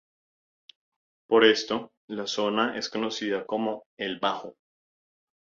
[1.27, 4.55] Por esto, la zona es conocida como "el bajo".